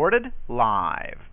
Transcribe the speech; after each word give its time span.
Recorded 0.00 0.32
live. 0.48 1.29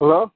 Hello? 0.00 0.32